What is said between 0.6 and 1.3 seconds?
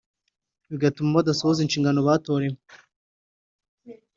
bigatuma